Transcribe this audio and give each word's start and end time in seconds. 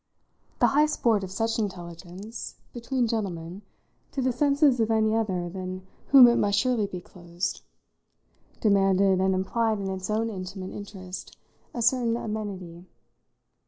The 0.57 0.65
high 0.65 0.87
sport 0.87 1.23
of 1.23 1.29
such 1.29 1.59
intelligence 1.59 2.55
between 2.73 3.05
gentlemen, 3.07 3.61
to 4.13 4.21
the 4.23 4.31
senses 4.31 4.79
of 4.79 4.89
any 4.89 5.15
other 5.15 5.47
than 5.47 5.85
whom 6.07 6.27
it 6.27 6.37
must 6.37 6.57
surely 6.57 6.87
be 6.87 6.99
closed 7.01 7.61
demanded 8.61 9.21
and 9.21 9.35
implied 9.35 9.77
in 9.79 9.91
its 9.91 10.09
own 10.09 10.31
intimate 10.31 10.71
interest 10.71 11.37
a 11.71 11.83
certain 11.83 12.17
amenity. 12.17 12.87